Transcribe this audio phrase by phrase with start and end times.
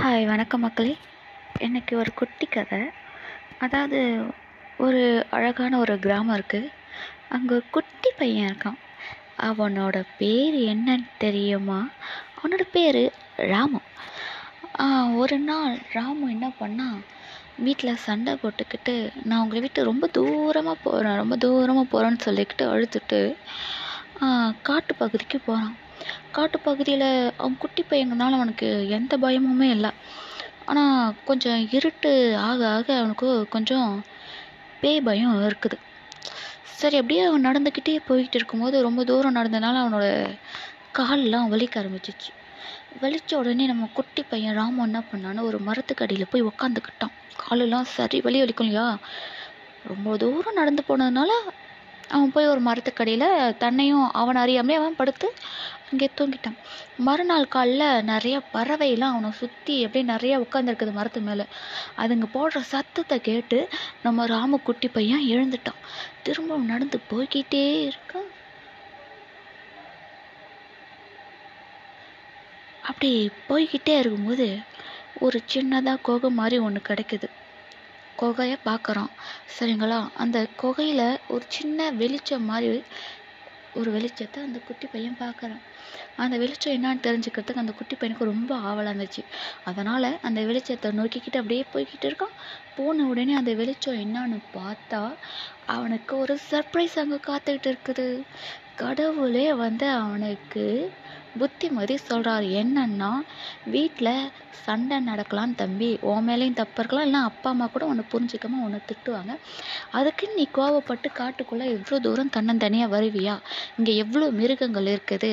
[0.00, 0.92] Hi வணக்கம் மக்களே.
[1.60, 2.78] இன்றைக்கி ஒரு குட்டி கதை.
[3.58, 3.98] அதாவது
[4.76, 6.68] ஒரு அழகான ஒரு கிராமம் இருக்குது
[7.28, 8.78] அங்கே ஒரு குட்டி பையன் இருக்கான்.
[9.48, 11.78] அவனோட பேர் என்னன்னு தெரியுமா?
[12.36, 13.02] அவனோட பேர்
[13.52, 13.80] ராமு.
[15.16, 16.98] ஒரு நாள் ராமு என்ன பண்ணால்
[17.58, 23.20] வீட்டில் சண்டை போட்டுக்கிட்டு நான் உங்களை விட்டு ரொம்ப தூரமாக போகிறேன் ரொம்ப தூரமாக போகிறேன்னு சொல்லிக்கிட்டு அழுதுட்டு
[24.62, 25.76] காட்டு பகுதிக்கு போகிறான்
[26.32, 29.90] காட்டுப்பகுதியில் அவன் குட்டி பையங்கனால அவனுக்கு எந்த பயமுமே இல்லை.
[30.66, 32.10] ஆனால் கொஞ்சம் இருட்டு
[32.48, 33.88] ஆக ஆக அவனுக்கு கொஞ்சம்
[34.80, 35.76] பேய் பயம் இருக்குது.
[36.80, 40.06] சரி அப்படியே அவன் நடந்துக்கிட்டே போய்கிட்டு இருக்கும்போது ரொம்ப தூரம் நடந்தனால அவனோட
[40.98, 42.30] கால்லாம் வலிக்க ஆரம்பிச்சிச்சு.
[43.02, 47.14] வலிச்ச உடனே நம்ம குட்டி பையன் ராமன் என்ன பண்ணான்னு ஒரு மரத்துக்கடியில் போய் உக்காந்துக்கிட்டான்.
[47.36, 48.88] காலெல்லாம் சரி வலி வலிக்கும் இல்லையா?
[49.84, 51.30] ரொம்ப தூரம் நடந்து போனதுனால
[52.08, 55.28] அவன் போய் ஒரு மரத்துக்கடியில் தன்னையும் அவன் அறியாமலே அவன் படுத்து
[55.92, 56.58] அங்கே தூங்கிட்டான்.
[56.98, 61.44] மறுநாள் காலைல நிறைய பறவைலாம் அவனை சுற்றி அப்படியே நிறைய உட்காந்துருக்குது மரத்து மேலே.
[61.98, 63.58] அதுங்க போடுற சத்தத்தை கேட்டு
[64.02, 65.80] நம்ம ராமு குட்டி பையன் எழுந்துட்டான்.
[66.22, 68.30] திரும்பவும் நடந்து போய்கிட்டே இருக்கான்
[72.82, 73.10] அப்படி
[73.48, 74.46] போய்கிட்டே இருக்கும்போது
[75.20, 77.28] ஒரு சின்னதாக குகை மாதிரி ஒன்று கிடைக்குது.
[78.18, 79.12] குகையை பார்க்குறோம்
[79.56, 79.98] சரிங்களா?
[80.22, 82.78] அந்த குகையில் ஒரு சின்ன வெளிச்சம் மாதிரி
[83.74, 85.62] ஒரு வெளிச்சத்தை அந்த குட்டி பையன் பார்க்குறான்.
[86.16, 89.22] அந்த வெளிச்சம் என்னன்னு தெரிஞ்சுக்கிறதுக்கு அந்த குட்டி பையனுக்கு ரொம்ப ஆவலாக இருந்துச்சு.
[89.64, 92.34] அதனால் அந்த வெளிச்சத்தை நோக்கிக்கிட்டு அப்படியே போய்கிட்டு இருக்கான்.
[92.74, 95.02] போன உடனே அந்த வெளிச்சம் என்னன்னு பார்த்தா
[95.76, 98.06] அவனுக்கு ஒரு சர்ப்ரைஸ் அங்கே காத்துக்கிட்டு இருக்குது.
[98.76, 100.64] கடவுளே வந்து அவனுக்கு
[101.40, 103.10] புத்திமதி சொல்கிறார் என்னன்னா
[103.74, 104.14] வீட்டில்
[104.64, 109.32] சண்டை நடக்கலாம் தம்பி உன் மேலேயும் தப்பு இருக்கலாம் இல்லை அப்பா அம்மா கூட உன்னை புரிஞ்சுக்காம உன்னை திட்டுவாங்க.
[109.98, 113.34] அதுக்கு நீ கோவப்பட்டு காட்டுக்குள்ளே எவ்வளோ தூரம் தன்னந்தனியாக வருவியா?
[113.76, 115.30] இங்கே எவ்வளோ மிருகங்கள் இருக்குது?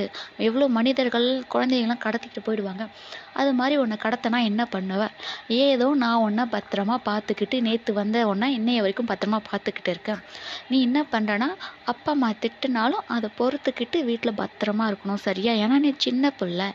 [0.48, 2.86] எவ்வளோ மனிதர்கள் குழந்தைங்களாம் கடத்திக்கிட்டு போயிடுவாங்க.
[3.34, 5.04] அது மாதிரி உன்னை கடத்தினா என்ன பண்ணுவ?
[5.48, 10.24] ஏதோ நான் உன்னை பத்திரமா பார்த்துக்கிட்டு நேற்று வந்த உன்னை இன்னைய வரைக்கும் பத்திரமா பார்த்துக்கிட்டு இருக்கேன்.
[10.70, 11.50] நீ என்ன பண்ணுறனா
[11.86, 15.54] அப்பா அம்மா திட்டுனாலும் அதை பொறுத்துக்கிட்டு வீட்டில் பத்திரமா இருக்கணும் சரியா?
[15.64, 16.68] ஏன்னா நீ சின்ன பிள்ளை.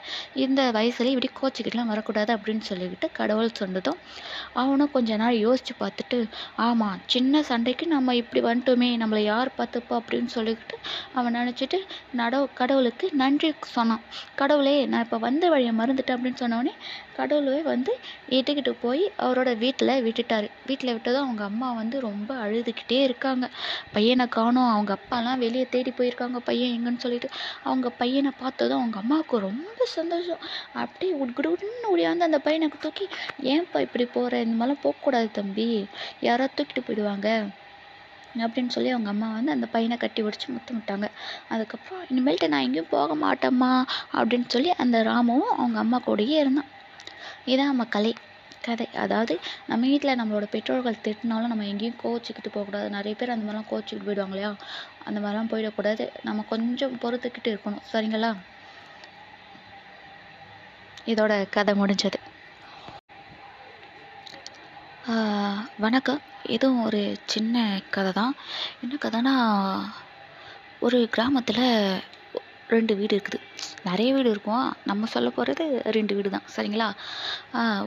[0.44, 3.98] இந்த வயசுல இப்படி கோச்சிக்கிட்டுலாம் வரக்கூடாது அப்படின்னு சொல்லிக்கிட்டு கடவுள் சொன்னதும்
[4.52, 6.18] அவனும் கொஞ்ச நாள் யோசிச்சு பார்த்துட்டு
[6.66, 10.78] ஆமாம் சின்ன சண்டைக்கு நம்ம இப்படி வந்துட்டோமே நம்மளை யார் பார்த்துப்பா அப்படின்னு சொல்லிக்கிட்டு
[11.12, 11.80] அவன் நினச்சிட்டு
[12.16, 14.04] நடவு கடவுளுக்கு நன்றி சொன்னான்.
[14.34, 16.74] கடவுளே நான் இப்போ வந்த வழியை மறந்துட்டேன் அப்படின்னு சொன்னவொடனே
[17.16, 17.92] கடவுளே வந்து
[18.28, 20.46] இட்டுக்கிட்டு போய் அவரோட வீட்டில் விட்டுட்டார்.
[20.66, 23.44] வீட்டில் விட்டதும் அவங்க அம்மா வந்து ரொம்ப அழுதுகிட்டே இருக்காங்க.
[23.92, 27.28] பையனை காணும் அவங்க அப்பாலாம் வெளியே தேடி போயிருக்காங்க பையன் எங்கன்னு சொல்லிட்டு
[27.64, 30.38] அவங்க பையனை பார்த்ததும் அவங்க அம்மாவுக்கு ரொம்ப சந்தோஷம்.
[30.74, 33.08] அப்படியே உட்குடுன்னு ஓடியாந்து அந்த பையனை தூக்கி
[33.42, 35.86] ஏன்ப்பா இப்படி போகிற இந்த மாதிரிலாம் போகக்கூடாது தம்பி.
[36.20, 37.28] யாராவது தூக்கிட்டு போயிடுவாங்க.
[38.38, 41.06] அப்படின்னு சொல்லி அவங்க அம்மா வந்து அந்த பையனை கட்டி பிடிச்சி முத்தமிட்டாங்க
[41.48, 43.72] அதுக்கப்புறம் இனிமேல்ட்டு நான் எங்கேயும் போக மாட்டேம்மா.
[44.12, 46.70] அப்படின்னு சொல்லி அந்த ராமுவும் அவங்க அம்மா கூடயே இருந்தான்.
[47.46, 48.14] இதான் நம்ம கலை.
[48.64, 48.86] கதை.
[48.96, 49.34] அதாவது
[49.66, 52.88] நம்ம வீட்டில் நம்மளோட பெற்றோர்கள் திட்டினாலும் நம்ம எங்கேயும் கோச்சிக்கிட்டு போகக்கூடாது.
[52.90, 54.52] நிறைய பேர் அந்த மாதிரிலாம் கோச்சிக்கிட்டு போயிடுவாங்க இல்லையா
[55.04, 56.06] அந்த மாதிரிலாம் போயிடக்கூடாது.
[56.22, 57.84] நம்ம கொஞ்சம் பொறுத்துக்கிட்டு இருக்கணும்.
[57.92, 58.32] சரிங்களா?
[61.06, 62.18] இதோட கதை முடிஞ்சது.
[65.04, 66.20] ஆஹ் வணக்கம்.
[66.48, 67.56] இதுவும் ஒரு சின்ன
[67.90, 68.34] கதை தான்
[68.80, 69.34] என்ன கதைனா
[70.82, 71.64] ஒரு கிராமத்தில்
[72.72, 73.38] ரெண்டு வீடு இருக்குது.
[73.88, 74.66] நிறைய வீடு இருக்கும்.
[74.90, 75.64] நம்ம சொல்ல போகிறது
[75.96, 76.46] ரெண்டு வீடு தான்.
[76.54, 76.88] சரிங்களா?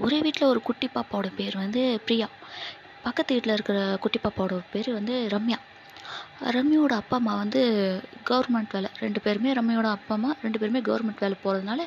[0.05, 2.27] ஒரே வீட்டில் ஒரு குட்டி பாப்பாவோட பேர் வந்து பிரியா.
[3.05, 5.59] பக்கத்து வீட்டில் இருக்கிற குட்டி பாப்பாவோட பேர் வந்து ரம்யா.
[6.55, 7.61] ரம்யாவோட அப்பா அம்மா வந்து
[8.29, 8.89] கவர்மெண்ட் வேலை.
[9.03, 10.31] ரெண்டு பேருமே ரம்யாவோட அப்பா அம்மா.
[10.43, 11.81] ரெண்டு பேருமே கவர்மெண்ட் வேலை போகிறதுனால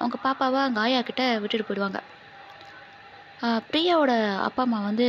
[0.00, 2.00] அவங்க பாப்பாவை அங்கே ஆயா கிட்ட விட்டுட்டு போயிடுவாங்க.
[3.70, 4.12] பிரியாவோட
[4.48, 5.06] அப்பா அம்மா வந்து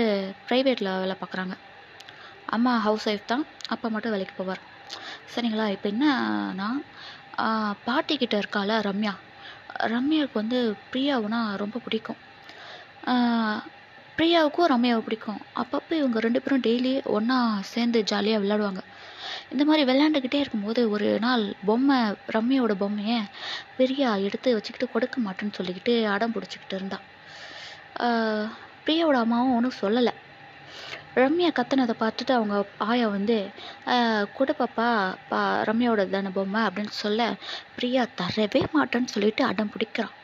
[0.48, 1.56] ப்ரைவேட்டில் வேலை பார்க்குறாங்க.
[2.56, 3.44] அம்மா ஹவுஸ் ஒய்ஃப் தான்.
[3.74, 4.62] அப்பா மட்டும் வேலைக்கு போவார்.
[5.34, 5.66] சரிங்களா?
[5.76, 6.70] இப்போ என்னன்னா
[7.38, 9.14] பாட்டிக்கிட்ட பாட்டி கிட்ட இருக்கால ரம்யா.
[9.94, 10.60] ரம்யாவுக்கு வந்து
[10.94, 12.20] பிரியாவுனா ரொம்ப பிடிக்கும்.
[14.18, 15.40] பிரியாவுக்கும் ரம்யாவை பிடிக்கும்.
[15.62, 17.38] அப்பப்போ இவங்க ரெண்டு பேரும் டெய்லி ஒன்றா
[17.72, 18.82] சேர்ந்து ஜாலியாக விளையாடுவாங்க.
[19.54, 21.98] இந்த மாதிரி விளையாண்டுக்கிட்டே இருக்கும்போது ஒரு நாள் பொம்மை
[22.36, 23.20] ரம்யாவோட பொம்மையை
[23.80, 27.00] பிரியா எடுத்து வச்சுக்கிட்டு கொடுக்க மாட்டேன்னு சொல்லிக்கிட்டு அடம் பிடிச்சிக்கிட்டு இருந்தா.
[28.88, 30.14] பிரியாவோட அம்மாவும் ஒன்றும் சொல்லலை.
[31.16, 32.56] ரம்யா கத்துனதை பார்த்துட்டு அவங்க
[32.86, 33.36] ஆயா வந்து
[33.88, 34.88] ஆஹ் கொடு பாப்பா
[35.28, 35.40] பா
[35.70, 36.62] ரம்யாவோட தானே பொம்மை?
[36.68, 37.22] அப்படின்னு சொல்ல
[37.76, 40.16] பிரியா தரவே மாட்டேன்னு சொல்லிட்டு அடம் பிடிக்கிறான்.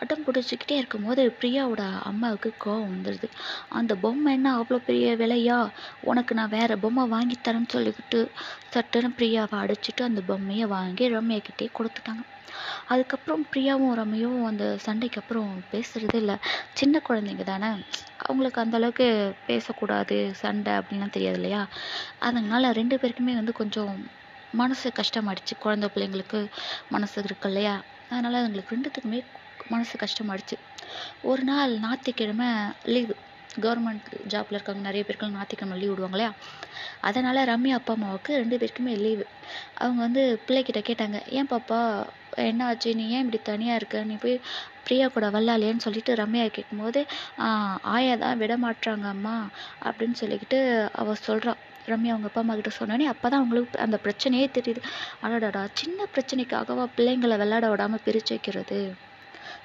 [0.00, 3.28] அடம் பிடிச்சிக்கிட்டே இருக்கும்போது பிரியாவோட அம்மாவுக்கு கோவம் வந்துடுது
[3.70, 5.58] அந்த பொம்மை என்ன அவ்வளோ பெரிய விலையா?
[6.02, 8.20] உனக்கு நான் வேற பொம்மை வாங்கி தரேன்னு சொல்லிக்கிட்டு
[8.74, 12.22] சட்டுன்னு பிரியாவை அடிச்சிட்டு அந்த பொம்மையை வாங்கி ரம்யாக்கிட்டே கொடுத்துட்டாங்க.
[12.88, 16.36] அதுக்கப்புறம் பிரியாவும் ரம்யாவும் அந்த சண்டைக்கு அப்புறம் பேசுறது இல்லை.
[16.74, 17.70] சின்ன குழந்தைங்க தானே?
[18.24, 19.06] அவங்களுக்கு அந்த அளவுக்கு
[19.46, 21.62] பேசக்கூடாது சண்டை அப்படின்லாம் தெரியாது இல்லையா?
[22.20, 23.92] அதனால ரெண்டு பேருக்குமே வந்து கொஞ்சம்
[24.52, 25.54] மனசு கஷ்டமாயிடுச்சு.
[25.58, 26.40] குழந்தை பிள்ளைங்களுக்கு
[26.88, 27.74] மனசு இருக்கு இல்லையா?
[28.10, 29.20] அதனால எங்களுக்கு ரெண்டுத்துக்குமே
[29.72, 30.56] மனசு கஷ்டமாயிடுச்சு.
[31.30, 32.48] ஒரு நாள் ஞாயிற்றுக்கிழமை
[32.94, 33.14] லீவு
[33.64, 36.32] கவர்மெண்ட் ஜாப்பில் இருக்கவங்க நிறைய பேருக்கு ஞாயிற்றுக்கிழமை லீவ் விடுவாங்க இல்லையா?
[37.08, 39.24] அதனால் ரம்யா அப்பா அம்மாவுக்கு ரெண்டு பேருக்குமே லீவு
[39.82, 41.78] அவங்க வந்து பிள்ளைக்கிட்ட கேட்டாங்க ஏன் பாப்பா
[42.48, 42.90] என்ன ஆச்சு?
[42.98, 44.04] நீ ஏன் இப்படி தனியாக இருக்க?
[44.10, 44.36] நீ போய்
[44.84, 47.00] பிரியா கூட வரலாலேன்னு சொல்லிட்டு ரம்யா கேட்கும்போது
[47.94, 49.34] ஆயா தான் விட மாட்றாங்க அம்மா
[49.88, 50.60] அப்படின்னு சொல்லிக்கிட்டு
[51.02, 51.60] அவள் சொல்கிறான்
[51.92, 54.80] ரம்யா அவங்க அப்பா அம்மா கிட்ட சொன்னோடனே அப்போ தான் அவங்களுக்கு அந்த பிரச்சனையே தெரியுது.
[55.24, 58.80] அடாடாடா சின்ன பிரச்சனைக்காகவா பிள்ளைங்களை விளையாட விடாமல் பிரித்து வைக்கிறது?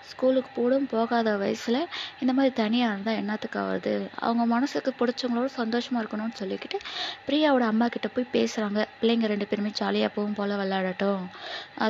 [0.09, 1.79] ஸ்கூலுக்கு போடும் போகாத வயசில்
[2.19, 3.93] இந்த மாதிரி தனியாக இருந்தால் என்னத்துக்கு ஆகுது?
[4.27, 6.79] அவங்க மனசுக்கு பிடிச்சவங்களோட சந்தோஷமாக இருக்கணும்னு சொல்லிக்கிட்டு
[7.27, 11.23] பிரியாவோட அம்மா கிட்ட போய் பேசுகிறாங்க பிள்ளைங்க ரெண்டு பேருமே ஜாலியாக போகும் போல் விளையாடட்டும்.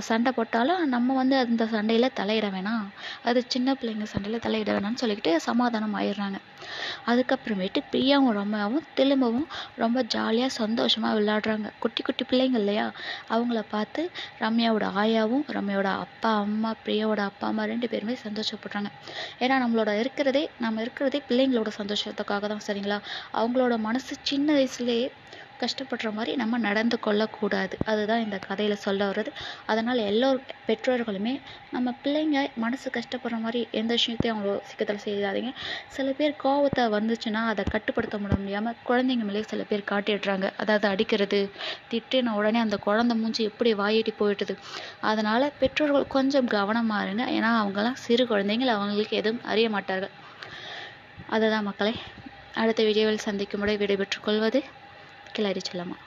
[0.10, 2.88] சண்டை போட்டாலும் நம்ம வந்து அந்த சண்டையில் தலையிட வேணாம்.
[3.30, 6.40] அது சின்ன பிள்ளைங்க சண்டையில் தலையிட வேணாம்னு சொல்லிக்கிட்டு சமாதானம் ஆயிடுறாங்க.
[7.08, 11.68] அதுக்கப்புறமேட்டு பிரியாவும் ரம்யாவும் திரும்பவும் ரொம்ப ஜாலியாக சந்தோஷமாக விளையாடுறாங்க.
[11.80, 12.86] குட்டி குட்டி பிள்ளைங்க இல்லையா?
[13.30, 14.02] அவங்கள பார்த்து
[14.40, 18.90] ரம்யாவோட ஆயாவும் ரம்யாவோட அப்பா அம்மா பிரியாவோட அப்பா அம்மா ரெண்டு பேருமே சந்தோஷப்படுறாங்க.
[19.40, 23.00] ஏன்னா நம்மளோட இருக்கிறதே நம்ம இருக்கிறதே பிள்ளைங்களோட சந்தோஷத்துக்காக தான் சரிங்களா?
[23.34, 25.08] அவங்களோட மனசு சின்ன வயசுலேயே
[25.62, 27.76] கஷ்டப்படுற மாதிரி நம்ம நடந்து கொள்ளக்கூடாது.
[27.92, 29.32] அதுதான் இந்த கதையில் சொல்ல வர்றது.
[29.72, 31.34] அதனால் எல்லோர் பெற்றோர்களுமே
[31.76, 35.52] நம்ம பிள்ளைங்க மனசு கஷ்டப்படுற மாதிரி எந்த விஷயத்தையும் அவங்க சிக்கத்தில் செய்யாதீங்க.
[35.96, 40.50] சில பேர் கோவத்தை வந்துச்சுன்னா அதை கட்டுப்படுத்த முட முடியாமல் குழந்தைங்க மேலே சில பேர் காட்டிடுறாங்க.
[40.64, 41.42] அதாவது அடிக்கிறது
[41.94, 44.56] திட்டின உடனே அந்த குழந்தை மூஞ்சி எப்படி வாயிட்டு போயிட்டுது
[45.12, 47.26] அதனால் பெற்றோர்கள் கொஞ்சம் கவனமாக இருங்க.
[47.38, 50.14] ஏன்னா அவங்கெல்லாம் சிறு குழந்தைங்கள் அவங்களுக்கு எதுவும் அறிய மாட்டார்கள்.
[51.36, 51.94] அதுதான் மக்களை
[52.62, 54.60] அடுத்த வீடியோவில் சந்திக்கும் முறை விடைபெற்றுக் கொள்வது
[55.36, 56.05] ബാക്കിയുള്ളവർ ചൊല്ലണം.